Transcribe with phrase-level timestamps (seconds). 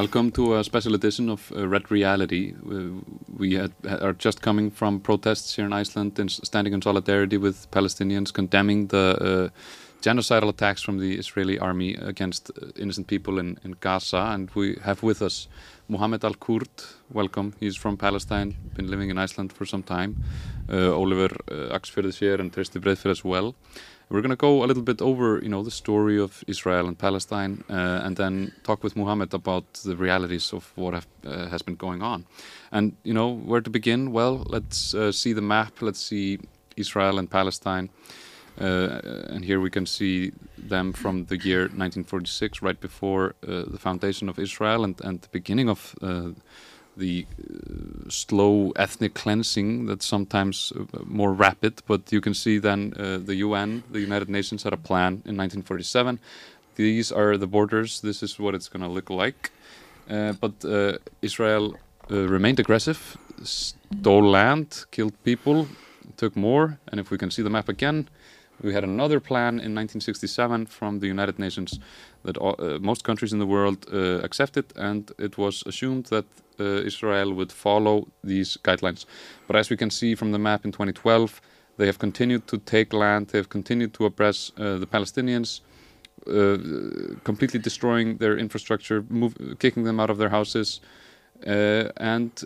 [0.00, 2.54] Welcome to a special edition of uh, Red Reality.
[2.64, 3.02] Uh,
[3.36, 7.70] we had, are just coming from protests here in Iceland and standing in solidarity with
[7.70, 9.58] Palestinians, condemning the uh,
[10.02, 14.32] genocidal attacks from the Israeli army against uh, innocent people in, in, Gaza.
[14.34, 15.48] And we have with us
[15.88, 16.68] Muhammed Alkurd.
[17.12, 17.54] Welcome.
[17.60, 20.16] He's from Palestine, been living in Iceland for some time.
[20.72, 21.78] Uh, Oliver uh,
[22.18, 23.54] here and Trausti Breiðfjörð as well.
[24.08, 26.98] We're going to go a little bit over, you know, the story of Israel and
[26.98, 31.62] Palestine, uh, and then talk with Muhammed about the realities of what have, uh, has
[31.62, 32.26] been going on.
[32.72, 34.10] And you know, where to begin?
[34.10, 35.80] Well, let's uh, see the map.
[35.80, 36.40] Let's see
[36.76, 37.90] Israel and Palestine.
[38.60, 39.00] Uh,
[39.30, 44.28] and here we can see them from the year 1946, right before uh, the foundation
[44.28, 46.28] of Israel and, and the beginning of uh,
[46.96, 52.92] the uh, slow ethnic cleansing that's sometimes uh, more rapid, but you can see then
[52.98, 56.18] uh, the UN, the United Nations, had a plan in 1947.
[56.74, 59.50] These are the borders, this is what it's going to look like.
[60.06, 60.64] But
[61.22, 61.76] Israel
[62.08, 65.68] remained aggressive, stole land, killed people,
[66.16, 68.08] took more, and if we can see the map again,
[68.62, 71.78] we had another plan in 1967 from the United Nations
[72.22, 76.26] that all, uh, most countries in the world uh, accepted, and it was assumed that
[76.58, 79.06] uh, Israel would follow these guidelines.
[79.46, 81.40] But as we can see from the map in 2012,
[81.78, 85.60] they have continued to take land, they have continued to oppress uh, the Palestinians,
[86.26, 86.58] uh,
[87.24, 90.80] completely destroying their infrastructure, move, kicking them out of their houses,
[91.46, 92.44] uh, and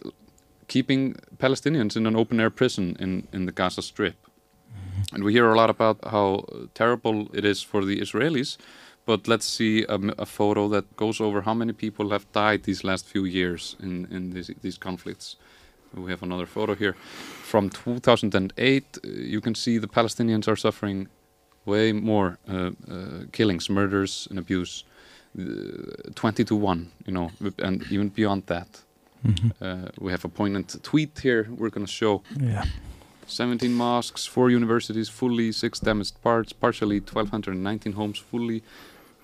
[0.68, 4.14] keeping Palestinians in an open air prison in, in the Gaza Strip.
[5.12, 8.56] And we hear a lot about how terrible it is for the Israelis,
[9.06, 12.84] but let's see a, a, photo that goes over how many people have died these
[12.84, 15.36] last few years in, in these, these conflicts.
[15.94, 16.94] We have another photo here.
[17.42, 21.08] From 2008, uh, you can see the Palestinians are suffering
[21.66, 24.84] way more uh, uh, killings, murders, and abuse.
[25.38, 28.84] Uh, 20 to 1, you know, and even beyond that.
[29.24, 29.88] Mm -hmm.
[30.00, 32.22] we have a poignant tweet here we're going to show.
[32.40, 32.66] Yeah.
[33.26, 38.62] 17 mosques, 4 universities fully, 6 damaged parts, partially 1,219 homes fully,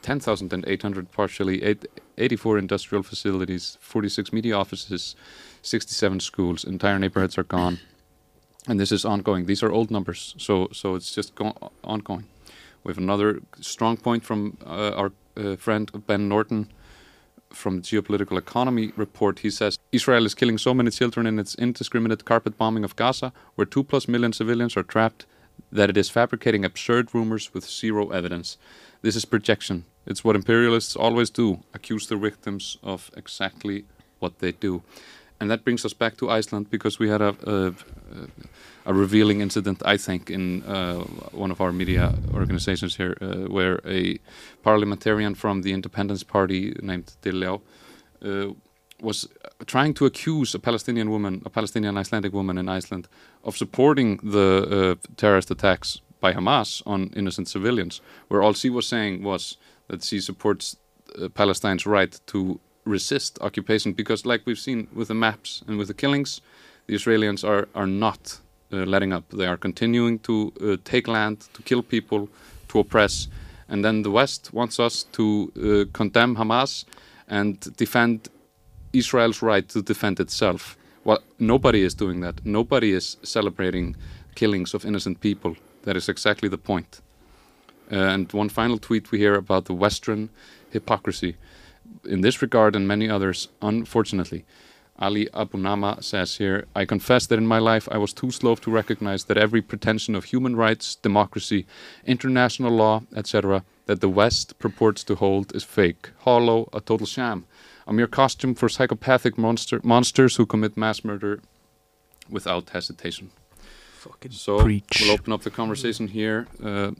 [0.03, 5.15] 10,800 partially, eight, 84 industrial facilities, 46 media offices,
[5.62, 6.65] 67 schools.
[6.65, 7.78] Entire neighborhoods are gone.
[8.66, 9.47] And this is ongoing.
[9.47, 11.33] These are old numbers, so so it's just
[11.83, 12.27] ongoing.
[12.84, 16.69] We have another strong point from uh, our uh, friend Ben Norton
[17.53, 19.41] from the Geopolitical Economy report.
[19.41, 23.33] He says Israel is killing so many children in its indiscriminate carpet bombing of Gaza,
[23.55, 25.27] where two plus million civilians are trapped,
[25.72, 28.56] that it is fabricating absurd rumors with zero evidence.
[29.03, 29.84] This is projection.
[30.06, 33.84] It's what imperialists always do accuse their victims of exactly
[34.19, 34.83] what they do.
[35.41, 37.73] And that brings us back to Iceland because we had a, a,
[38.84, 40.99] a revealing incident, I think, in uh,
[41.33, 44.19] one of our media organizations here, uh, where a
[44.62, 47.61] parliamentarian from the Independence Party named Diljá
[48.23, 48.53] uh,
[49.01, 49.28] was
[49.67, 53.09] trying to accuse a Palestinian woman, a Palestinian Icelandic woman in Iceland,
[53.43, 58.87] of supporting the uh, terrorist attacks by Hamas on innocent civilians, where all she was
[58.87, 59.57] saying was
[59.89, 60.77] that she supports
[61.19, 65.89] uh, Palestine's right to resist occupation because, like we've seen with the maps and with
[65.89, 66.41] the killings,
[66.87, 68.41] the Israelis are, are not
[68.73, 69.25] uh, letting up.
[69.31, 72.28] They are continuing to uh, take land, to kill people,
[72.69, 73.28] to oppress.
[73.69, 76.84] And then the West wants us to uh, condemn Hamas
[77.28, 78.28] and defend
[78.93, 80.77] Israel's right to defend itself.
[81.05, 82.45] Well, nobody is doing that.
[82.45, 83.97] Nobody is celebrating
[84.34, 85.57] killings of innocent people.
[85.84, 87.01] That is exactly the point.
[87.91, 90.28] Uh, and one final tweet we hear about the Western
[90.71, 91.37] hypocrisy.
[92.04, 94.44] In this regard and many others, unfortunately,
[94.98, 98.70] Ali Abunimah says here I confess that in my life I was too slow to
[98.70, 101.66] recognize that every pretension of human rights, democracy,
[102.04, 107.47] international law, etc., that the West purports to hold is fake, hollow, a total sham,
[107.86, 111.41] a mere costume for psychopathic monster monsters who commit mass murder
[112.28, 113.30] without hesitation.
[113.98, 115.00] Fucking so preach.
[115.00, 116.47] we'll open up the conversation here.
[116.62, 116.92] Uh,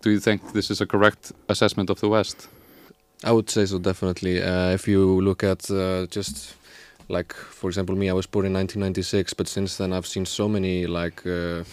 [0.00, 2.48] do you think this is a correct assessment of the West?
[3.24, 4.42] I would say so, definitely.
[4.42, 6.54] Uh, if you look at uh, just
[7.08, 10.48] like, for example, me, I was born in 1996, but since then I've seen so
[10.48, 11.64] many like uh,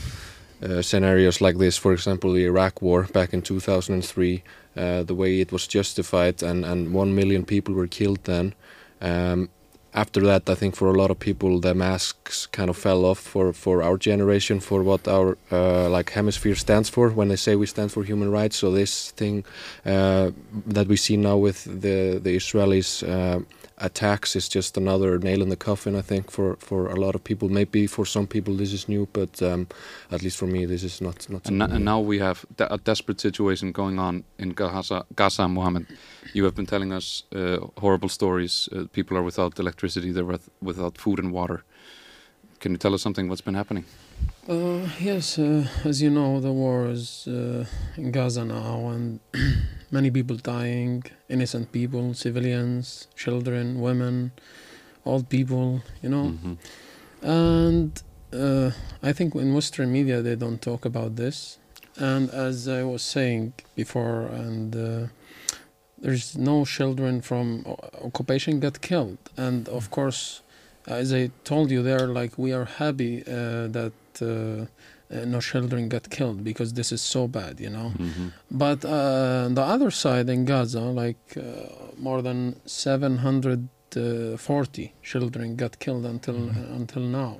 [0.61, 1.77] uh scenarios like this.
[1.77, 4.43] For example, the Iraq War back in 2003,
[4.75, 8.53] uh, the way it was justified, and and one million people were killed then.
[9.01, 9.49] Um,
[9.93, 13.19] after that, I think for a lot of people, the masks kind of fell off
[13.19, 17.55] for, for our generation for what our uh, like hemisphere stands for when they say
[17.55, 18.57] we stand for human rights.
[18.57, 19.43] So this thing
[19.85, 20.31] uh,
[20.67, 23.03] that we see now with the the Israelis
[23.79, 25.95] uh, attacks is just another nail in the coffin.
[25.95, 29.07] I think for, for a lot of people, maybe for some people this is new,
[29.13, 29.67] but um,
[30.11, 31.47] at least for me this is not not.
[31.47, 35.85] And, and now we have a desperate situation going on in Gaza, Gaza Mohammed.
[36.33, 38.69] You have been telling us uh, horrible stories.
[38.71, 41.63] Uh, people are without electricity, they're with, without food and water.
[42.59, 43.29] Can you tell us something?
[43.29, 43.85] What's been happening?
[44.49, 47.63] Uh, yes, uh, as you know, the war is uh,
[47.97, 49.19] in Gaza now, and
[49.91, 54.31] many people dying, innocent people, civilians, children, women,
[55.05, 56.29] old people, you know.
[56.29, 56.55] Mm -hmm.
[57.21, 57.91] And
[58.33, 58.71] uh,
[59.09, 61.59] I think in Western media they don't talk about this.
[61.97, 64.75] And as I was saying before, and
[66.01, 67.65] there's no children from
[68.01, 70.41] occupation get killed and of course
[70.87, 74.65] as i told you there like we are happy uh, that uh,
[75.11, 78.27] uh, no children get killed because this is so bad you know mm-hmm.
[78.51, 81.41] but uh, on the other side in gaza like uh,
[81.97, 86.73] more than 740 children got killed until mm-hmm.
[86.73, 87.37] until now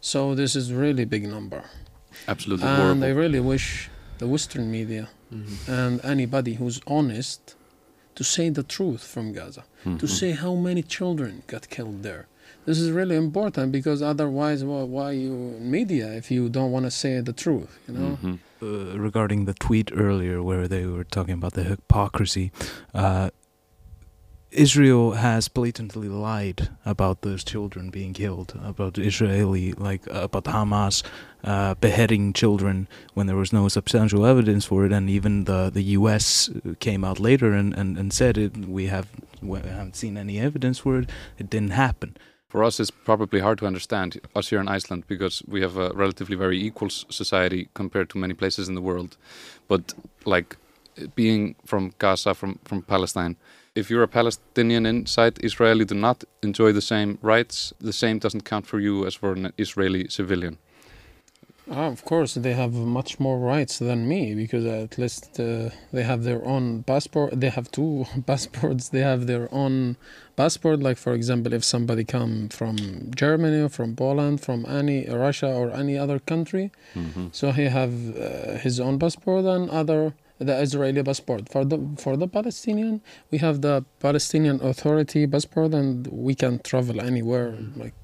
[0.00, 1.64] so this is really big number
[2.28, 3.04] absolutely and horrible.
[3.04, 5.70] i really wish the western media mm-hmm.
[5.70, 7.56] and anybody who's honest
[8.16, 9.98] to say the truth from Gaza, mm-hmm.
[9.98, 12.26] to say how many children got killed there.
[12.66, 16.90] This is really important because otherwise, well, why you media if you don't want to
[16.90, 18.18] say the truth, you know?
[18.22, 18.34] Mm-hmm.
[18.60, 22.50] Uh, regarding the tweet earlier where they were talking about the hypocrisy,
[22.92, 23.30] uh,
[24.50, 31.04] Israel has blatantly lied about those children being killed, about Israeli, like uh, about Hamas
[31.44, 35.82] uh, beheading children when there was no substantial evidence for it, and even the the
[35.98, 36.48] U.S.
[36.80, 38.56] came out later and, and, and said it.
[38.56, 39.08] We have
[39.42, 41.10] we haven't seen any evidence for it.
[41.38, 42.16] It didn't happen.
[42.48, 45.90] For us, it's probably hard to understand us here in Iceland because we have a
[45.94, 49.16] relatively very equal society compared to many places in the world.
[49.68, 49.94] But
[50.24, 50.56] like
[51.14, 53.36] being from Gaza, from from Palestine
[53.76, 57.74] if you're a Palestinian inside Israel, you do not enjoy the same rights.
[57.78, 60.56] The same doesn't count for you as for an Israeli civilian.
[61.68, 66.04] Ah, of course, they have much more rights than me because at least uh, they
[66.04, 67.40] have their own passport.
[67.40, 68.90] They have two passports.
[68.90, 69.96] They have their own
[70.36, 70.80] passport.
[70.80, 72.76] Like for example, if somebody come from
[73.16, 77.28] Germany or from Poland, from any Russia or any other country, mm -hmm.
[77.32, 81.48] so he have uh, his own passport and other the Israeli passport.
[81.48, 87.00] For the for the Palestinian, we have the Palestinian Authority passport, and we can travel
[87.00, 87.80] anywhere, mm-hmm.
[87.82, 87.98] like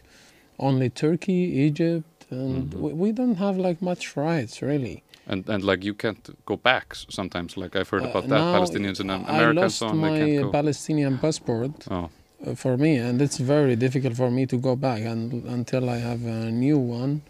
[0.59, 2.81] only Turkey, Egypt, and mm-hmm.
[2.81, 5.03] we, we don't have like much rights really.
[5.27, 7.57] And and like you can't go back sometimes.
[7.57, 11.73] Like I've heard about uh, that Palestinians in America I lost on, my Palestinian passport.
[11.91, 12.11] Oh.
[12.45, 15.99] Uh, for me, and it's very difficult for me to go back and, until I
[15.99, 17.23] have a new one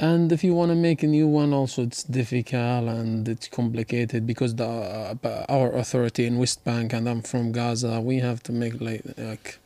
[0.00, 4.26] and if you want to make a new one also it's difficult and it's complicated
[4.26, 8.50] because the uh, our authority in west bank and i'm from gaza we have to
[8.50, 9.58] make like, like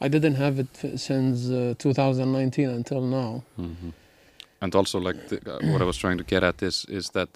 [0.00, 3.90] i didn't have it since uh, 2019 until now mm-hmm.
[4.62, 7.28] And also like the, uh, what i was trying to get at is is that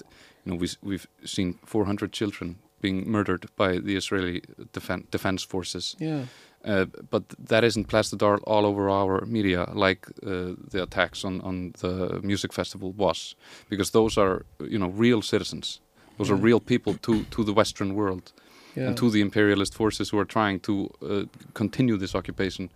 [0.45, 4.41] you know we, we've seen 400 children being murdered by the israeli
[4.73, 6.23] defen- defense forces yeah
[6.67, 11.41] uh, but that isn't plastered all, all over our media like uh, the attacks on,
[11.43, 13.37] on the music festival was,
[13.69, 15.81] because those are you know real citizens,
[16.19, 16.35] those yeah.
[16.35, 18.33] are real people to to the Western world,
[18.75, 18.89] yeah.
[18.89, 22.69] and to the imperialist forces who are trying to uh, continue this occupation,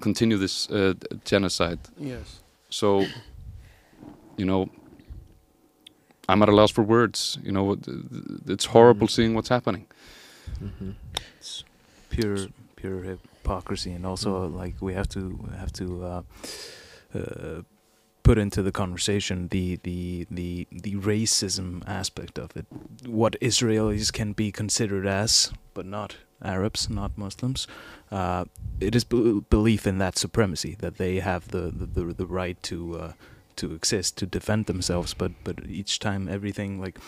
[0.00, 1.78] continue this uh, genocide.
[1.96, 2.40] Yes.
[2.68, 3.06] So,
[4.36, 4.68] you know,
[6.28, 7.38] I'm at a loss for words.
[7.42, 7.76] You know,
[8.46, 9.14] it's horrible mm -hmm.
[9.14, 9.86] seeing what's happening.
[10.60, 10.94] Mm -hmm.
[11.38, 11.64] It's
[12.08, 12.48] pure
[12.84, 14.62] pure hypocrisy, and also mm.
[14.62, 16.22] like we have to have to uh,
[17.14, 17.62] uh,
[18.22, 22.66] put into the conversation the the the the racism aspect of it.
[23.06, 27.66] What Israelis can be considered as, but not Arabs, not Muslims.
[28.10, 28.44] Uh,
[28.80, 32.96] it is belief in that supremacy that they have the the, the, the right to
[32.96, 33.12] uh,
[33.56, 35.14] to exist to defend themselves.
[35.14, 36.98] But but each time everything like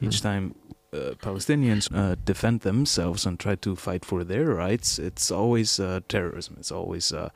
[0.00, 0.22] each mm.
[0.22, 0.54] time
[0.94, 6.00] uh, Palestinians uh, defend themselves and try to fight for their rights, it's always uh,
[6.08, 6.56] terrorism.
[6.60, 7.30] It's always uh,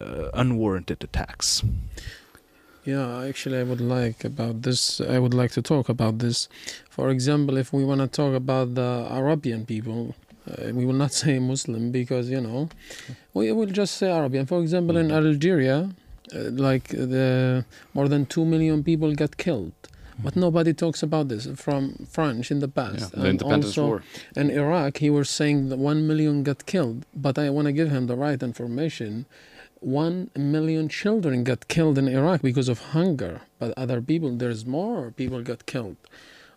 [0.00, 1.62] uh, unwarranted attacks.
[2.84, 5.00] Yeah, actually, I would like about this.
[5.00, 6.48] I would like to talk about this.
[6.88, 10.14] For example, if we want to talk about the Arabian people,
[10.72, 12.68] we will not say Muslim because you know,
[13.34, 14.46] we will just say Arabian.
[14.46, 15.04] For example, -hmm.
[15.04, 15.26] in mm-hmm.
[15.26, 15.90] Algeria,
[16.34, 17.64] Uh, like uh, the
[17.94, 19.72] more than two million people got killed
[20.22, 20.40] But mm-hmm.
[20.40, 23.12] nobody talks about this from French in the Yeah, past.
[23.12, 24.02] the Independence also, War.
[24.36, 27.90] in Iraq, he was saying that one million got killed, but I want to give
[27.90, 29.26] him the right information.
[29.80, 35.10] One million children got killed in Iraq because of hunger, but other people, there's more
[35.10, 35.96] people got killed.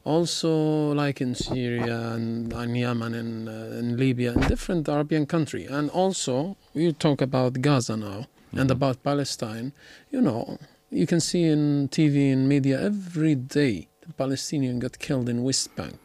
[0.03, 5.65] Also, like in Syria and, and Yemen and uh, in Libya, in different Arabian country,
[5.65, 8.27] and also we talk about Gaza now
[8.59, 9.73] and about Palestine.
[10.11, 10.57] You know,
[10.89, 15.75] you can see in TV and media every day the Palestinian got killed in West
[15.75, 15.99] Bank.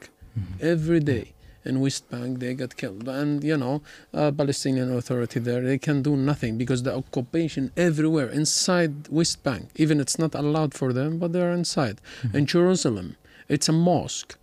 [0.60, 1.26] Every day
[1.64, 3.06] in West Bank they got killed.
[3.08, 3.82] And you know
[4.14, 9.64] uh, Palestinian Authority there they can do nothing because the occupation everywhere inside West Bank
[9.76, 11.96] even it's not allowed for them but they're inside.
[12.32, 13.16] In Jerusalem
[13.48, 14.36] it's a mosque.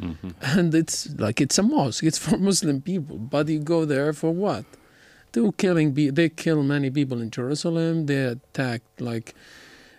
[0.00, 0.34] Mhm.
[0.42, 3.16] and it's like it's a mosque it's for Muslim people.
[3.34, 4.64] But you go there for what
[5.34, 8.06] they killing be- they kill many people in Jerusalem.
[8.06, 9.34] They attack like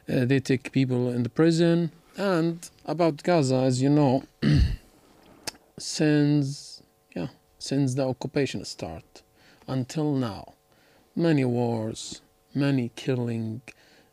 [0.09, 1.91] uh, they take people in the prison.
[2.17, 4.23] And about Gaza as you know
[5.77, 6.81] since
[7.15, 7.27] yeah
[7.59, 9.21] since the occupation start
[9.67, 10.53] until now
[11.15, 12.21] many wars
[12.53, 13.61] many killing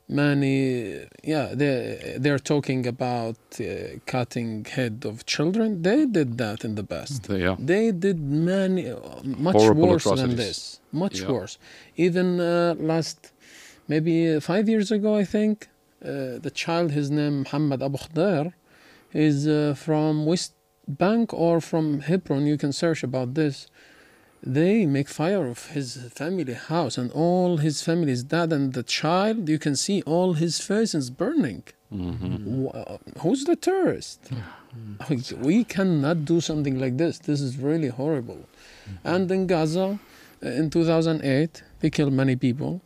[0.08, 3.64] many yeah they they're talking about uh,
[4.06, 5.82] cutting head of children.
[5.82, 7.24] They did that in the past.
[7.24, 7.56] The- yeah.
[7.58, 10.80] they did many uh, much Horrible worse than this.
[10.92, 11.30] Much Yeah.
[11.32, 11.58] worse.
[11.96, 13.32] Even uh, last
[13.88, 15.68] maybe uh, five years ago i think
[16.04, 18.52] uh, the child his name muhammad abu khdar
[19.12, 20.52] is uh, from west
[20.88, 22.46] bank or from hebron.
[22.46, 23.66] You can search about this
[24.44, 28.82] they make fire of his family house and all his family family's dead and the
[28.82, 31.62] child you can see all his faces burning.
[31.92, 32.44] Mhm.
[32.64, 34.18] Wha- who's the terrorist?
[35.50, 37.18] We cannot do something like this.
[37.18, 38.40] This is really horrible.
[39.04, 39.98] And in gaza
[40.44, 42.80] uh, in 2008 they killed many people.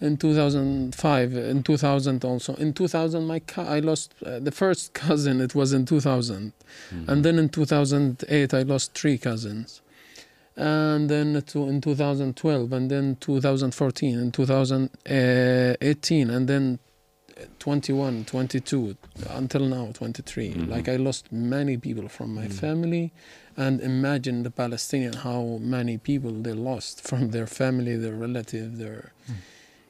[0.00, 2.54] In 2005 in 2000 also.
[2.56, 6.52] In 2000 my co- i lost uh, the first cousin it was in 2000
[6.92, 7.08] Mhm.
[7.08, 9.80] and then in 2008 i lost three cousins
[10.60, 16.78] and then to, in 2012 and then 2014 and 2018 and then
[17.58, 18.96] 21 22
[19.30, 20.68] until now 23 Mhm.
[20.68, 22.52] like i lost many people from my Mm.
[22.52, 23.12] family
[23.56, 29.12] and imagine the palestinian how many people they lost from their family their relative their
[29.28, 29.34] Mm.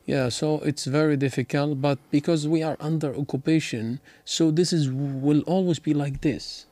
[0.06, 4.88] yeah so it's very difficult but because we are under occupation so this is
[5.26, 6.66] will always be like this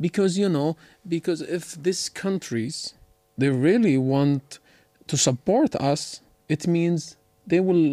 [0.00, 0.76] because you know
[1.08, 2.94] because if these countries
[3.38, 4.58] they really want
[5.06, 7.86] to support us it means they will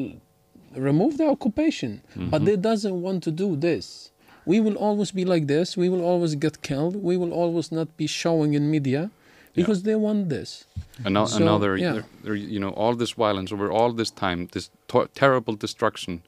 [0.76, 2.46] remove the occupation but Mhm.
[2.48, 3.86] they doesn't want to do this
[4.52, 7.88] we will always be like this we will always get killed we will always not
[7.98, 9.02] be showing in media
[9.60, 10.52] because they want this
[11.06, 11.94] And now, So, and now they're, yeah.
[11.96, 16.22] they're, they're, you know, all this violence over all this time, this to- terrible destruction.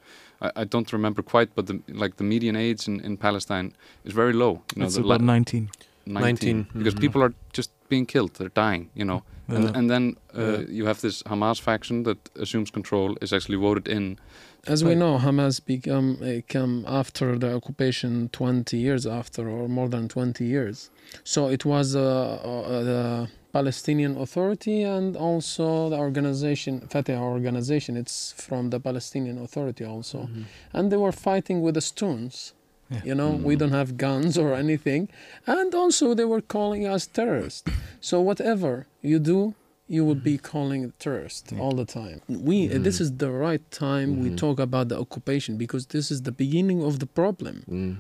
[0.46, 3.68] I, I don't remember quite, but the, like the median age in, in Palestine
[4.08, 4.54] is very low.
[4.76, 5.70] You know, it's about la- 19
[6.06, 7.02] 19, 19, because mhm.
[7.06, 8.32] people are just being killed.
[8.38, 8.84] They're dying.
[9.00, 9.20] You know,
[9.56, 9.78] and, Yeah.
[9.78, 10.04] and then
[10.38, 10.78] uh, Yeah.
[10.78, 14.06] you have this Hamas faction that assumes control is actually voted in.
[14.76, 19.90] As we know, Hamas become uh, come after the occupation 20 years after, or more
[19.96, 20.78] than 20 years.
[21.34, 23.04] So it was uh, uh, the
[23.58, 27.92] Palestinian Authority and also the organization Fatah organization.
[28.04, 30.44] It's from the Palestinian Authority also, Mhm.
[30.76, 32.36] and they were fighting with the stones.
[32.94, 33.02] Yeah.
[33.10, 33.60] You know, we Mhm.
[33.62, 35.04] don't have guns or anything,
[35.56, 37.64] and also they were calling us terrorists.
[38.10, 38.74] So whatever
[39.12, 39.40] you do,
[39.96, 41.62] you will be calling it terrorist Yeah.
[41.62, 42.18] all the time.
[42.50, 42.56] We
[42.88, 43.02] this Mhm.
[43.06, 44.38] is the right time we Mhm.
[44.46, 47.56] talk about the occupation because this is the beginning of the problem.
[47.70, 47.94] Mm.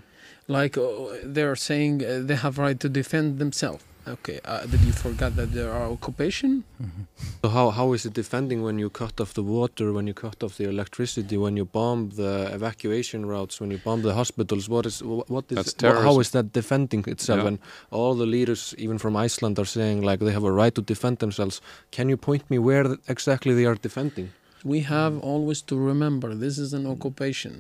[0.57, 0.85] Like uh,
[1.35, 3.83] they're saying uh, they have right to defend themselves.
[4.05, 6.63] Okay, uh, did you forget that there are occupation?
[6.81, 7.07] Mhm.
[7.41, 10.43] So how how is it defending when you cut off the water, when you cut
[10.43, 14.67] off the electricity, when you bomb the evacuation routes, when you bomb the hospitals?
[14.67, 17.39] What is wh- what is That's wh- how is that defending itself?
[17.41, 17.47] Yeah.
[17.47, 17.57] And
[17.91, 21.17] all the leaders, even from Iceland, are saying like they have a right to defend
[21.19, 21.61] themselves.
[21.91, 24.27] Can you point me where exactly they are defending?
[24.65, 27.53] We have always to remember this is an occupation.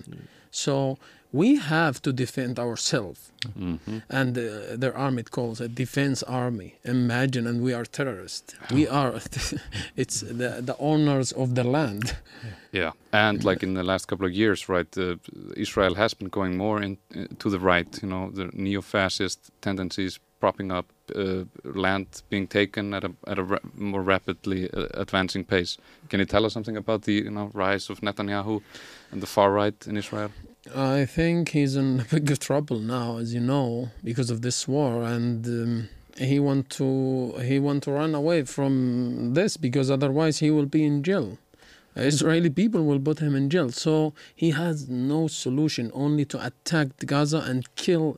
[0.51, 0.97] So
[1.41, 3.21] we have to defend ourselves.
[3.59, 4.01] Mhm.
[4.19, 4.43] and uh,
[4.81, 9.11] their army calls a defense army imagine and we are terrorists we are
[10.01, 12.05] it's the, the owners of the land
[12.81, 15.15] Yeah, and like in the last couple of years, right, uh,
[15.65, 17.91] Israel has been going more in uh, to the right.
[18.03, 20.85] You know, the neo-fascist tendencies propping up,
[21.15, 21.43] uh,
[21.85, 25.71] land being taken at a at a ra- more rapidly uh, advancing pace.
[26.09, 28.55] Can you tell us something about the you know rise of Netanyahu
[29.11, 30.29] and the far right in Israel?
[30.75, 35.45] I think he's in big trouble now as you know because of this war and
[35.45, 40.65] um, he want to he want to run away from this because otherwise he will
[40.65, 41.37] be in jail
[41.95, 43.69] Israeli people will put him in jail.
[43.69, 48.17] So he has no solution, only to attack Gaza and kill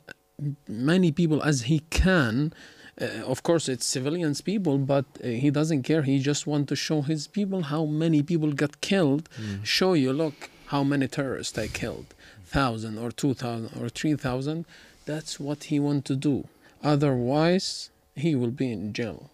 [0.68, 2.54] many people as he can.
[3.00, 6.04] Uh, of course, it's civilians people, but uh, he doesn't care.
[6.04, 9.28] He just want to show his people how many people got killed.
[9.64, 14.66] Show you, look how many terrorists I killed, thousand or two thousand or three thousand.
[15.06, 16.48] That's what he want to do.
[16.84, 19.30] Otherwise, he will be in jail.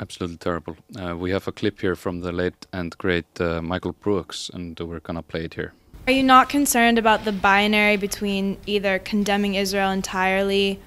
[0.00, 0.76] Absolutely terrible.
[0.98, 4.78] Uh, we have a clip here from the late and great uh, Michael Brooks, and
[4.80, 5.72] we're gonna play it here.
[6.06, 10.80] Are you not concerned about the binary between either condemning Israel entirely,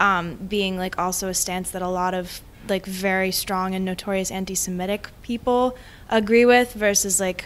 [0.00, 4.30] um, being like also a stance that a lot of like very strong and notorious
[4.30, 5.76] anti-Semitic people
[6.08, 7.44] agree with, versus like,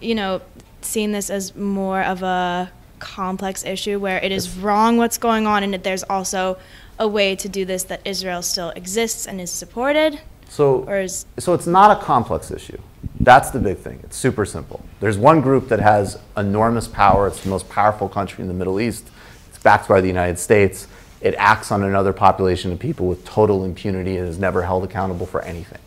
[0.00, 0.40] you know,
[0.84, 5.62] seeing this as more of a complex issue where it is wrong what's going on,
[5.62, 6.58] and that there's also
[6.98, 11.26] a way to do this that Israel still exists and is supported, So, or is
[11.38, 12.78] so it's not a complex issue.
[13.18, 14.00] That's the big thing.
[14.02, 14.84] It's super simple.
[15.00, 17.26] There's one group that has enormous power.
[17.26, 19.08] It's the most powerful country in the Middle East.
[19.48, 20.86] It's backed by the United States.
[21.20, 25.26] It acts on another population of people with total impunity and is never held accountable
[25.26, 25.78] for anything.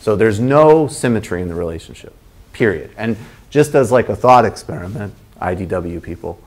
[0.00, 2.14] So there's no symmetry in the relationship,
[2.52, 2.90] period.
[2.96, 3.16] And
[3.50, 6.40] just as like a thought experiment, IDW people,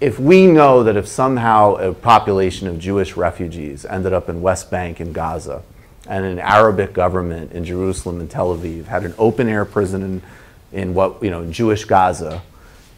[0.00, 4.70] if we know that if somehow a population of Jewish refugees ended up in West
[4.70, 5.62] Bank and Gaza,
[6.08, 10.22] and an Arabic government in Jerusalem and Tel Aviv had an open air prison in,
[10.72, 12.42] in what you know Jewish Gaza,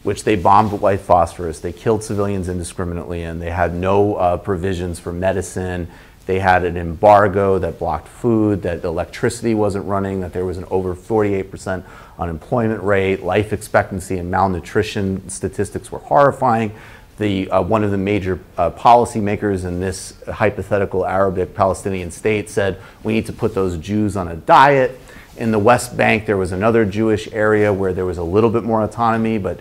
[0.03, 4.37] which they bombed with white phosphorus, they killed civilians indiscriminately, and they had no uh,
[4.37, 5.87] provisions for medicine.
[6.25, 10.65] They had an embargo that blocked food, that electricity wasn't running, that there was an
[10.69, 11.83] over 48%
[12.19, 16.71] unemployment rate, life expectancy and malnutrition statistics were horrifying.
[17.17, 22.79] The, uh, one of the major uh, policymakers in this hypothetical Arabic Palestinian state said
[23.03, 24.99] we need to put those Jews on a diet.
[25.37, 28.63] In the West Bank, there was another Jewish area where there was a little bit
[28.63, 29.59] more autonomy, but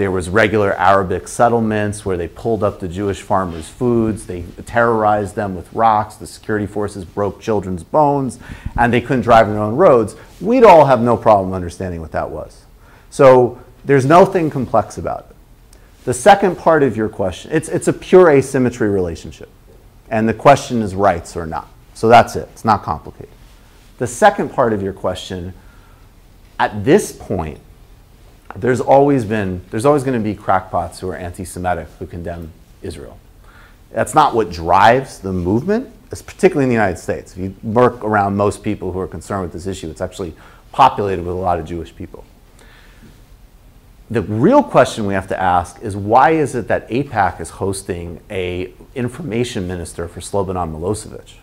[0.00, 4.24] there was regular Arabic settlements where they pulled up the Jewish farmers' foods.
[4.24, 6.14] They terrorized them with rocks.
[6.14, 8.38] The security forces broke children's bones,
[8.78, 10.16] and they couldn't drive on their own roads.
[10.40, 12.64] We'd all have no problem understanding what that was.
[13.10, 15.36] So there's nothing complex about it.
[16.06, 19.50] The second part of your question, it's, it's a pure asymmetry relationship.
[20.08, 21.68] And the question is rights or not.
[21.92, 22.48] So that's it.
[22.54, 23.34] It's not complicated.
[23.98, 25.52] The second part of your question,
[26.58, 27.60] at this point,
[28.56, 33.18] there's always been, there's always going to be crackpots who are anti-Semitic who condemn Israel.
[33.92, 37.32] That's not what drives the movement, it's particularly in the United States.
[37.32, 40.34] If you work around most people who are concerned with this issue, it's actually
[40.72, 42.24] populated with a lot of Jewish people.
[44.10, 48.20] The real question we have to ask is why is it that AIPAC is hosting
[48.28, 51.34] a information minister for Slobodan Milosevic?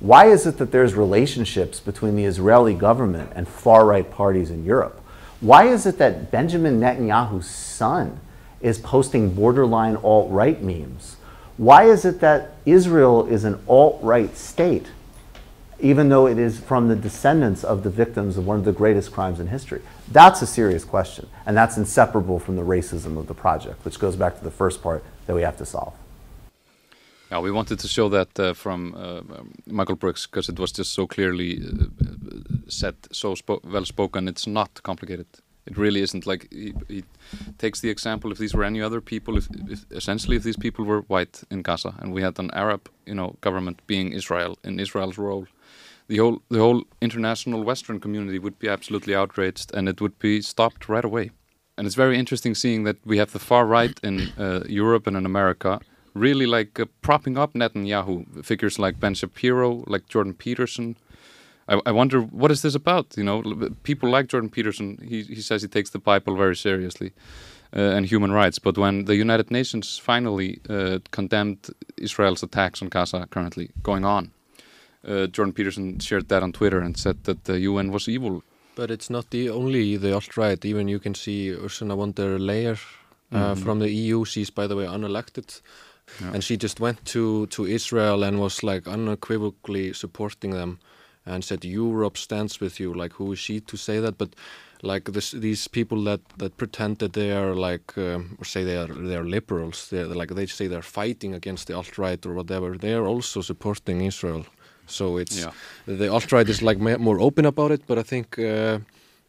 [0.00, 5.01] Why is it that there's relationships between the Israeli government and far-right parties in Europe?
[5.42, 8.20] Why is it that Benjamin Netanyahu's son
[8.60, 11.16] is posting borderline alt-right memes?
[11.56, 14.86] Why is it that Israel is an alt-right state,
[15.80, 19.10] even though it is from the descendants of the victims of one of the greatest
[19.10, 19.82] crimes in history?
[20.06, 24.14] That's a serious question, and that's inseparable from the racism of the project, which goes
[24.14, 25.94] back to the first part that we have to solve.
[27.32, 29.22] Yeah, we wanted to show that uh, from uh,
[29.64, 31.86] Michael Brooks because it was just so clearly uh,
[32.68, 34.28] said, so spo well spoken.
[34.28, 35.26] It's not complicated.
[35.64, 36.26] It really isn't.
[36.26, 37.04] Like he, he
[37.56, 40.84] takes the example: if these were any other people, if, if essentially if these people
[40.84, 44.78] were white in Gaza and we had an Arab, you know, government being Israel in
[44.78, 45.46] Israel's role,
[46.08, 50.42] the whole the whole international Western community would be absolutely outraged, and it would be
[50.42, 51.30] stopped right away.
[51.78, 55.16] And it's very interesting seeing that we have the far right in uh, Europe and
[55.16, 55.80] in America
[56.14, 58.44] really like uh, propping up Netanyahu.
[58.44, 60.96] Figures like Ben Shapiro, like Jordan Peterson.
[61.68, 63.16] I, I wonder what is this about?
[63.16, 63.42] You know,
[63.82, 64.98] people like Jordan Peterson.
[65.02, 67.12] He he says he takes the Bible very seriously
[67.76, 68.58] uh, and human rights.
[68.58, 74.32] But when the United Nations finally uh, condemned Israel's attacks on Gaza currently going on,
[75.06, 78.42] uh, Jordan Peterson shared that on Twitter and said that the UN was evil.
[78.74, 80.64] But it's not the only the alt right.
[80.64, 82.78] Even you can see Ursula von der Leyen
[83.32, 84.24] uh, from the EU.
[84.24, 85.60] She's by the way unelected,
[86.20, 90.78] and she just went to to Israel and was like unequivocally supporting them,
[91.24, 92.94] and said Europe stands with you.
[92.94, 94.18] Like who is she to say that?
[94.18, 94.34] But
[94.82, 98.76] like this, these people that that pretend that they are like um, or say they
[98.76, 99.88] are they are liberals.
[99.88, 102.76] They are like they say they're fighting against the alt right or whatever.
[102.78, 104.44] They are also supporting Israel.
[104.86, 105.52] So it's Yeah.
[105.86, 108.78] the alt right is like more open about it, but I think uh,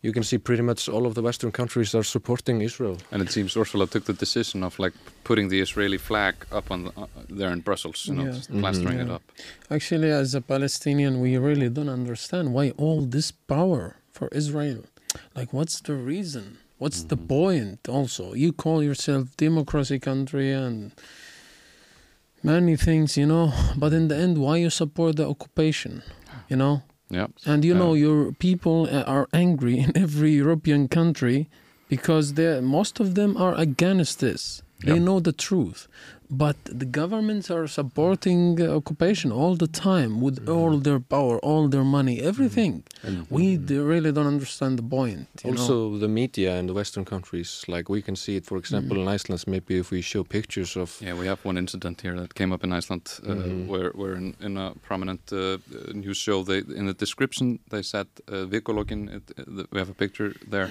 [0.05, 2.97] you can see pretty much all of the Western countries are supporting Israel.
[3.11, 4.93] And it seems Ursula took the decision of like
[5.29, 7.07] putting the Israeli flag up on the, uh,
[7.39, 8.37] there in Brussels, you know, Yeah.
[8.39, 9.15] just plastering it Yeah.
[9.17, 9.23] up.
[9.77, 13.83] Actually, as a Palestinian, we really don't understand why all this power
[14.17, 14.83] for Israel.
[15.39, 16.45] like what's the reason
[16.81, 20.75] what's the point also you call yourself democracy country and
[22.41, 23.45] many things you know
[23.77, 25.93] but in the end why you support the occupation
[26.49, 26.81] you know
[27.13, 27.27] Yeah.
[27.45, 31.47] and you know your people uh, are angry in every european country
[31.87, 32.25] because
[32.77, 35.05] most of them are against this they Yeah.
[35.07, 35.87] know the truth
[36.45, 40.55] but the governments are supporting uh, occupation all the time with Mm-hmm.
[40.57, 42.73] all their power all their money everything
[43.07, 45.61] And we d- really don't understand the point you know?
[45.61, 49.01] also the media in the Western countries, like we can see it, for example, Mm.
[49.03, 49.43] in Iceland.
[49.47, 52.63] Maybe if we show pictures of Yeah, we have one incident here that came up
[52.63, 53.67] in Iceland, uh, Mhm.
[53.71, 55.57] where, where in, in a prominent uh, uh,
[55.93, 59.91] news show, they in the description they said uh, Vikologin, it, uh, the- we have
[59.91, 60.69] a picture there.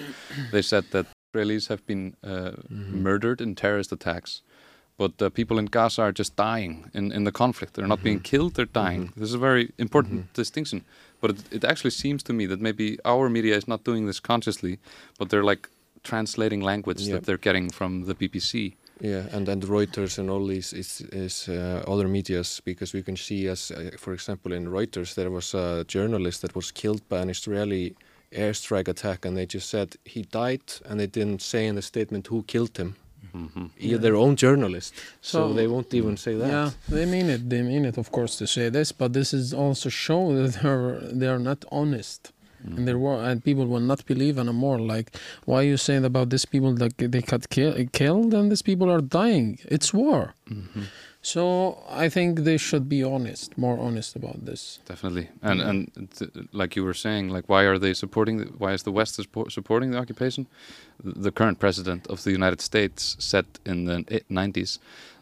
[0.51, 3.01] they said that Israelis have been uh, Mhm.
[3.01, 4.41] murdered in terrorist attacks,
[4.97, 7.73] but uh, people in Gaza are just dying in, in the conflict.
[7.73, 8.23] They're not being Mhm.
[8.31, 9.07] killed; they're dying.
[9.07, 9.15] Mhm.
[9.15, 10.33] This is a very important Mhm.
[10.33, 10.83] distinction.
[11.21, 14.19] But it, it actually seems to me that maybe our media is not doing this
[14.19, 14.77] consciously,
[15.17, 15.69] but they're like
[16.03, 17.13] translating language Yeah.
[17.13, 18.75] that they're getting from the BBC.
[19.01, 23.17] Yeah, and and Reuters and all these is is uh, other medias because we can
[23.17, 27.19] see as uh, for example in Reuters there was a journalist that was killed by
[27.21, 27.95] an Israeli
[28.35, 32.27] airstrike attack and they just said he died and they didn't say in the statement
[32.27, 32.95] who killed him.
[33.35, 33.69] Mhm.
[33.79, 33.97] Yeah.
[33.97, 36.49] Their own journalist, so, So- they won't even say that.
[36.55, 37.49] Yeah, they mean it.
[37.49, 40.99] They mean it, of course, to say this, but this is also show that they're
[41.19, 42.31] they are not honest
[42.77, 44.79] in their work, and people will not believe anymore.
[44.95, 45.07] Like,
[45.47, 48.87] why are you saying about these people that they got kill, killed and these people
[48.95, 49.47] are dying?
[49.75, 50.21] It's war.
[50.49, 50.83] Mhm.
[51.25, 54.79] So I think they should be honest, more honest about this.
[54.85, 58.37] Definitely, and and t- like you were saying, like why are they supporting?
[58.39, 59.15] The, why is the West
[59.49, 60.47] supporting the occupation?
[61.03, 64.79] The current president of the United States said in the 90s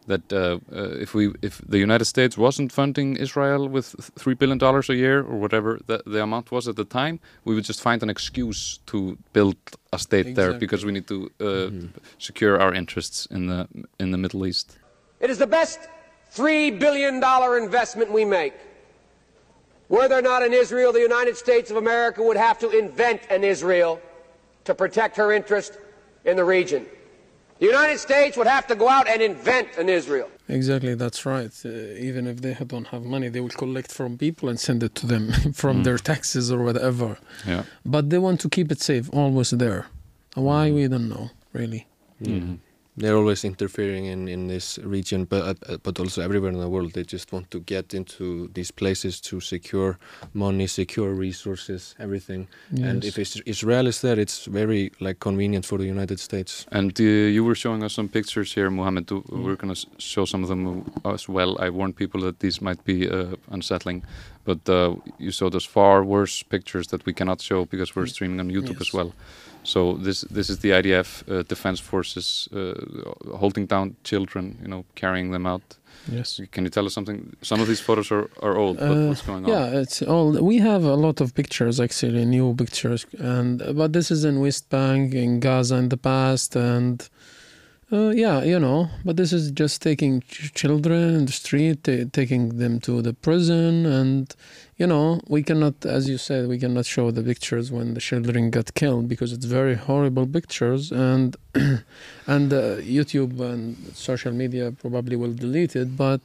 [0.07, 4.57] that uh, uh, if we if the United States wasn't funding Israel with three billion
[4.57, 7.81] dollars a year or whatever the, the amount was at the time, we would just
[7.81, 8.97] find an excuse to
[9.33, 9.55] build
[9.93, 11.89] a state there because we need to uh, Mhm.
[12.17, 13.67] secure our interests in the
[13.99, 14.77] in the Middle East.
[15.21, 15.79] It is the best
[16.35, 17.15] $3 billion
[17.63, 18.53] investment we make.
[19.89, 23.43] Were there not an Israel, the United States of America would have to invent an
[23.43, 23.99] Israel
[24.65, 25.77] to protect her interest
[26.25, 26.85] in the region.
[27.59, 30.29] The United States would have to go out and invent an Israel.
[30.47, 31.51] Exactly, that's right.
[31.63, 34.95] Uh, even if they don't have money, they will collect from people and send it
[34.95, 37.17] to them from their taxes or whatever.
[37.45, 37.63] Yeah.
[37.85, 39.87] But they want to keep it safe, always there.
[40.35, 41.85] Why we don't know, really.
[42.23, 42.57] Mhm.
[43.01, 46.93] They're always interfering in, in this region, but uh, but also everywhere in the world.
[46.93, 49.97] They just want to get into these places to secure
[50.33, 52.47] money, secure resources, everything.
[52.83, 56.65] And if it's Israel is there, it's very like convenient for the United States.
[56.71, 57.03] And uh,
[57.37, 59.05] you were showing us some pictures here, Muhammed.
[59.07, 61.57] Do- We're going to show some of them as well.
[61.65, 64.03] I warned people that these might be uh, unsettling,
[64.45, 68.39] but uh, you showed us far worse pictures that we cannot show because we're streaming
[68.39, 69.11] on YouTube as well.
[69.63, 72.73] So this this is the IDF uh, defense forces uh,
[73.37, 75.61] holding down children, you know, carrying them out.
[76.11, 76.41] Yes.
[76.51, 77.35] Can you tell us something?
[77.41, 79.51] Some of these photos are, are old, but Uh, what's going on?
[79.51, 80.31] Yeah, it's all.
[80.41, 84.69] We have a lot of pictures actually, new pictures, and but this is in West
[84.69, 87.07] Bank, in Gaza in the past, and
[87.91, 88.89] uh, yeah, you know.
[89.03, 93.13] But this is just taking ch- children in the street, ta taking them to the
[93.13, 94.33] prison, and
[94.77, 98.49] you know, we cannot, as you said, we cannot show the pictures when the children
[98.49, 101.35] got killed because it's very horrible pictures, and
[102.33, 106.21] and uh, YouTube and social media probably will delete it, but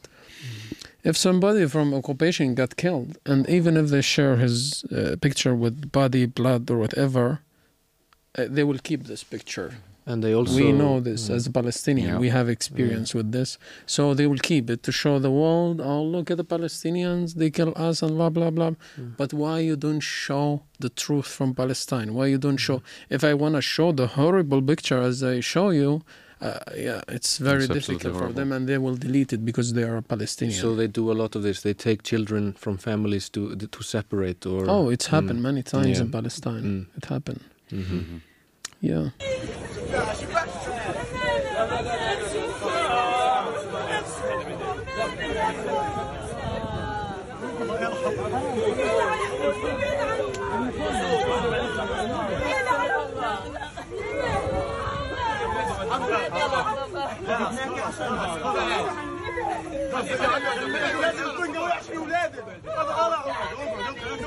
[1.06, 5.92] if somebody from occupation got killed and even if they share his uh, picture with
[5.92, 7.40] body blood or whatever
[8.36, 9.70] uh, they will keep this picture
[10.08, 11.34] And they also we know this Mm.
[11.36, 12.20] as a palestinian Yeah.
[12.24, 13.50] we have experience with this
[13.94, 17.50] so they will keep it to show the world oh look at the palestinians they
[17.58, 19.16] kill us and blah blah blah Mm.
[19.20, 20.46] but why you don't show
[20.84, 22.78] the truth from palestine why you don't show
[23.16, 25.90] if i want to show the horrible picture as i show you
[26.46, 28.38] uh, yeah it's very It's difficult for horrible.
[28.40, 31.32] them and they will delete it because they are palestinian So they do a lot
[31.36, 31.56] of this.
[31.66, 33.40] They take children from families to
[33.74, 34.60] to separate or.
[34.74, 35.48] Oh, it's happened Mm.
[35.50, 36.04] many times Yeah.
[36.04, 36.64] in Palestine.
[36.72, 36.82] Mm.
[36.98, 37.40] It happened.
[37.72, 38.00] Mhm.
[38.00, 38.18] Mhm.
[38.80, 39.10] Yeah.
[61.00, 64.26] لازم تكون قوي عشان ولادك هذا قرع ولادك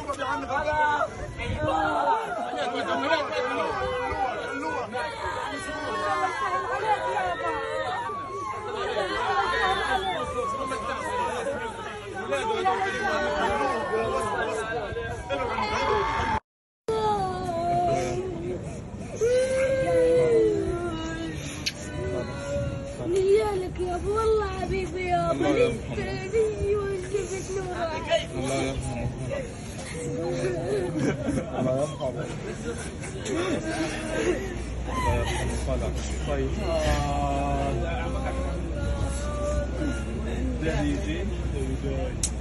[23.55, 27.75] لك يا ابو والله حبيبي يا ابو لي وجبت نور
[31.59, 32.25] الله يرحمه الله
[35.15, 36.49] يرحمه الله يرحمه طيب
[40.59, 42.38] Then you see,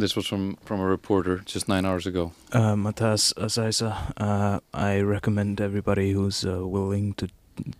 [0.00, 2.32] This was from, from a reporter just nine hours ago.
[2.52, 7.28] Uh, Motaz Azaiza, uh, I recommend everybody who's uh, willing to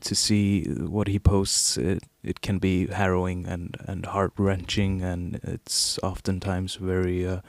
[0.03, 1.79] to see what he posts.
[1.79, 7.41] It, it can be harrowing and, and heart wrenching, and it's oftentimes very uh,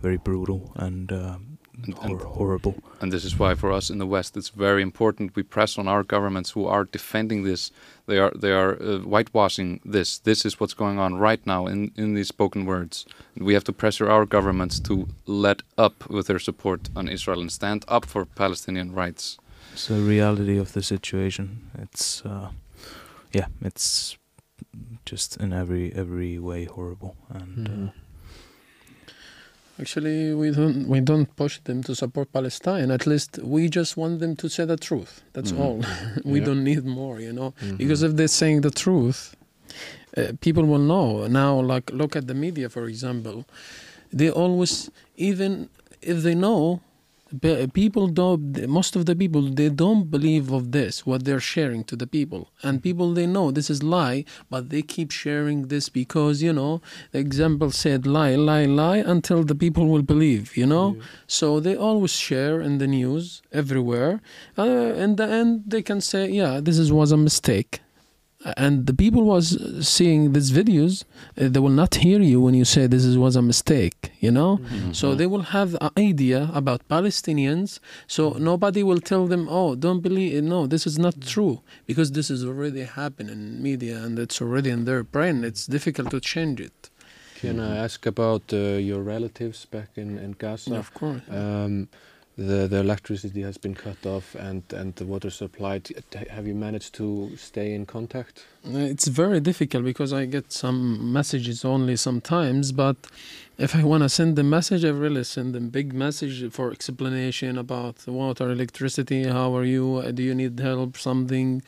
[0.00, 1.38] very brutal and, uh,
[1.84, 2.74] And- hor- and- horrible.
[3.00, 5.88] And this is why, for us in the West, it's very important we press on
[5.88, 7.70] our governments who are defending this.
[8.06, 10.18] They are they are uh, whitewashing this.
[10.18, 13.06] This is what's going on right now in in these spoken words.
[13.36, 14.94] We have to pressure our governments to
[15.26, 19.38] let up with their support on Israel and stand up for Palestinian rights.
[19.72, 21.46] It's the reality of the situation.
[21.84, 22.48] It's uh,
[23.32, 24.18] yeah, it's
[25.10, 27.66] just in every every way horrible and.
[27.68, 27.88] Mhm.
[27.88, 27.92] Uh,
[29.80, 32.90] Actually, we don't we don't push them to support Palestine.
[32.90, 35.22] At least we just want them to say the truth.
[35.32, 35.58] That's Mhm.
[35.60, 35.78] all.
[36.24, 36.46] we Yeah.
[36.46, 37.54] don't need more, you know.
[37.60, 37.78] Mhm.
[37.78, 39.34] Because if they're saying the truth,
[40.16, 41.26] uh, people will know.
[41.26, 43.44] Now, like look at the media, for example.
[44.12, 45.68] They always, even
[46.02, 46.80] if they know,
[47.40, 48.68] people don't.
[48.68, 52.50] Most of the people they don't believe of this what they're sharing to the people,
[52.62, 56.80] and people they know this is lie, but they keep sharing this because you know
[57.12, 60.56] the example said lie, lie, lie until the people will believe.
[60.56, 60.96] You know.
[61.26, 64.20] So they always share in the news everywhere.
[64.58, 67.80] Uh, in the end, they can say, "Yeah, this is was a mistake."
[68.56, 69.46] And the people was
[69.86, 71.04] seeing these videos,
[71.40, 74.12] uh, they will not hear you when you say this is, was a mistake.
[74.20, 74.60] You know.
[74.92, 77.78] So they will have an idea about Palestinians.
[78.06, 82.30] So nobody will tell them, "Oh, don't believe." No, this is not true because this
[82.30, 85.44] is already happening in media and it's already in their brain.
[85.44, 86.90] It's difficult to change it.
[87.42, 90.76] Can I ask about uh, your relatives back in, in Gaza?
[90.76, 91.22] of course.
[91.28, 91.88] Um,
[92.36, 95.82] the the electricity has been cut off and and the water supply.
[96.30, 98.46] Have you managed to stay in contact?
[98.64, 102.96] Uh, It's very difficult because I get some messages only sometimes, but
[103.58, 107.58] if I want to send the message, I really send them big message for explanation
[107.58, 111.62] about the water, electricity, how are you, Uh, do you need help, something,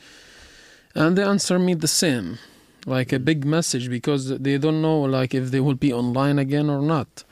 [0.95, 2.37] and they answer me the same,
[2.85, 6.69] like a big message because they don't know like if they will be online again
[6.69, 7.23] or not.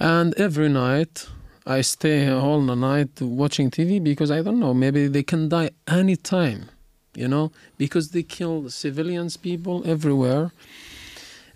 [0.00, 1.28] And every night
[1.68, 5.70] I stay all the night watching TV because I don't know, maybe they can die
[5.86, 6.70] anytime
[7.18, 10.52] you know, because they kill civilians, people everywhere.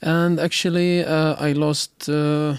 [0.01, 2.57] And actually, uh, I lost uh,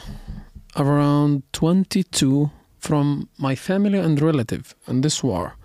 [0.78, 5.56] around 22 from my family and relative in this war.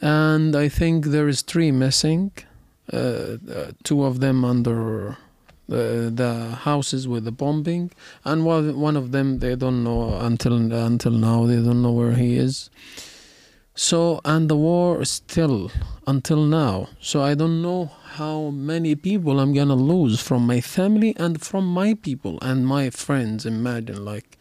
[0.00, 2.30] And I think there is three missing,
[2.92, 5.16] uh, uh, two of them under
[5.70, 7.90] the, the houses with the bombing,
[8.24, 12.12] and one, one of them they don't know until until now they don't know where
[12.12, 12.70] he is.
[13.74, 15.70] So, and the war is still
[16.06, 16.88] until now.
[17.00, 21.64] So, I don't know how many people I'm gonna lose from my family and from
[21.66, 23.46] my people and my friends.
[23.46, 24.36] Imagine, like,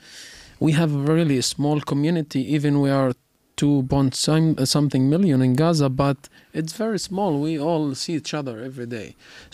[0.60, 3.14] we have a really small community, even we are
[3.60, 4.46] two point some,
[4.76, 6.18] something million in Gaza, but
[6.60, 7.32] it's very small.
[7.48, 9.10] We all see each other every day.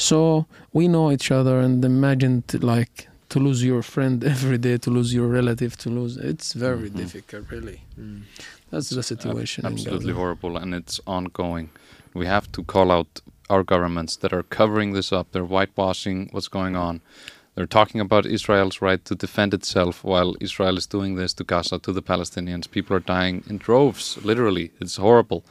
[0.10, 0.18] So,
[0.78, 2.96] we know each other, and imagine, to, like,
[3.32, 6.98] to lose your friend every day, to lose your relative, to lose it's very Mhm.
[7.02, 7.80] difficult, really.
[8.72, 9.66] That's the situation.
[9.66, 10.20] in Absolutely Gaza.
[10.22, 11.68] horrible, and it's ongoing.
[12.22, 13.12] We have to call out
[13.54, 15.26] our governments that are covering this up.
[15.32, 16.96] They're whitewashing what's going on.
[17.56, 21.80] They're talking about Israel's right to defend itself while Israel is doing this to Gaza,
[21.80, 22.70] to the Palestinians.
[22.70, 24.72] People are dying in droves, literally.
[24.82, 25.44] It's horrible.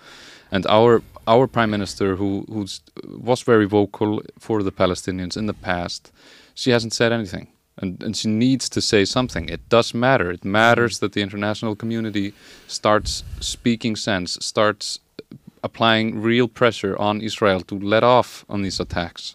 [0.51, 5.55] And our our prime minister, who who's, was very vocal for the Palestinians in the
[5.55, 6.13] past,
[6.55, 7.49] she hasn't said anything.
[7.77, 9.49] And, and she needs to say something.
[9.49, 10.31] It does matter.
[10.31, 12.33] It matters that the international community
[12.69, 15.01] starts speaking sense, starts
[15.65, 19.35] applying real pressure on Israel to let off on these attacks.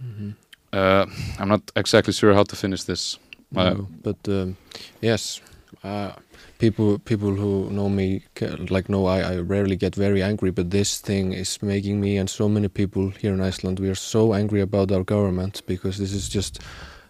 [0.00, 0.30] Mm-hmm.
[0.72, 1.06] Uh,
[1.38, 3.18] I'm not exactly sure how to finish this.
[3.56, 4.56] Uh, No, but um,
[5.00, 5.40] yes,
[5.82, 6.12] uh,
[6.58, 8.22] people people who know me
[8.68, 12.30] like know I, I rarely get very angry, but this thing is making me and
[12.30, 16.12] so many people here in Iceland we are so angry about our government because this
[16.12, 16.60] is just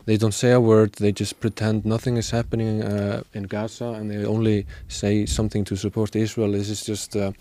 [0.07, 0.95] they don't say a word.
[0.95, 5.77] They just pretend nothing is happening uh, in Gaza, and they only say something to
[5.77, 6.53] support Israel.
[6.53, 7.33] This is just uh,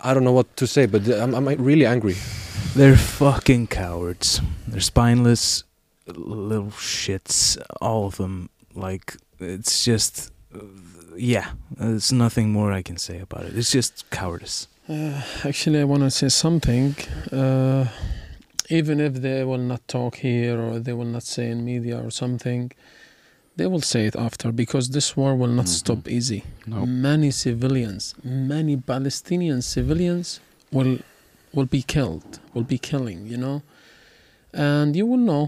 [0.00, 2.16] I don't know what to say, but I'm, I'm really angry.
[2.74, 4.40] They're fucking cowards.
[4.68, 5.64] They're spineless
[6.06, 7.56] little shits.
[7.80, 8.50] All of them.
[8.74, 10.58] Like it's just, uh,
[11.16, 11.52] yeah.
[11.70, 13.56] There's nothing more I can say about it.
[13.56, 14.68] It's just cowardice.
[14.88, 16.94] Uh, actually, I want to say something.
[17.32, 17.86] Uh,
[18.68, 22.10] even if they will not talk here or they will not say in media or
[22.10, 22.70] something,
[23.56, 25.78] they will say it after because this war will not Mhm.
[25.82, 26.44] stop easy.
[26.66, 26.84] No.
[26.84, 30.98] Many civilians, many Palestinian civilians will
[31.56, 33.56] will be killed, will be killing, you know.
[34.52, 35.44] And you will know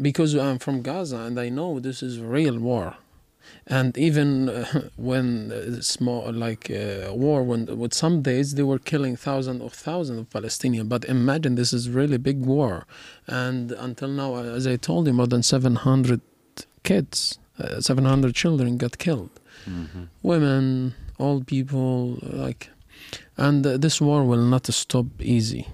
[0.00, 2.88] because I'm from Gaza and I know this is real war.
[3.66, 8.78] And even uh, when uh, small, like uh, war, when with some days they were
[8.78, 10.88] killing thousands of thousands of Palestinians.
[10.88, 12.86] But imagine this is really big war,
[13.26, 16.20] and until now, uh, as I told you, more than 700
[16.84, 19.30] kids, uh, 700 children got killed.
[19.66, 20.08] Mhm.
[20.22, 22.70] Women, old people, like,
[23.36, 25.64] and uh, this war will not stop easy,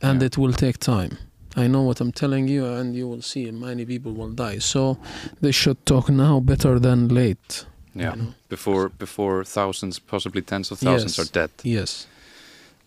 [0.00, 0.26] and Yeah.
[0.26, 1.10] it will take time.
[1.58, 4.58] I know what I'm telling you, and you will see many people will die.
[4.60, 4.96] So
[5.40, 7.66] they should talk now better than late.
[7.94, 8.14] Yeah.
[8.16, 8.34] you know?
[8.48, 11.26] Before before thousands, possibly tens of thousands Yes.
[11.28, 11.50] are dead.
[11.62, 12.06] Yes.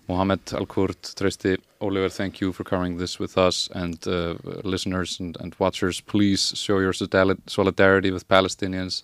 [0.08, 5.20] Mohammed Al Kurt, Tresti, Oliver, thank you for covering this with us and uh, listeners
[5.20, 6.02] and, and watchers.
[6.02, 9.04] Please show your solidar- solidarity with Palestinians.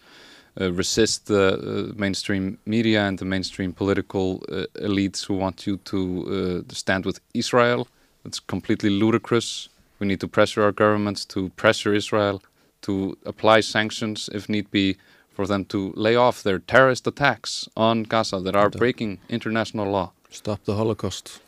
[0.59, 5.75] Uh, resist the uh, mainstream media and the mainstream political uh, elites who want you
[5.77, 7.87] to uh, stand with Israel.
[8.23, 9.67] It's completely ludicrous.
[9.99, 12.41] We need to pressure our governments to pressure Israel
[12.83, 14.95] to apply sanctions if need be
[15.33, 20.11] for them to lay off their terrorist attacks on Gaza that are breaking international law.
[20.29, 21.41] Stop the Holocaust.